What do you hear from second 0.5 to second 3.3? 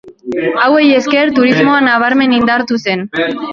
Hauei esker turismoa nabarmen indartu zen.